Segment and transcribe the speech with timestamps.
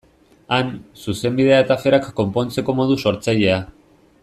[0.55, 0.71] Han,
[1.01, 3.61] Zuzenbidea eta aferak konpontzeko modu sortzailea.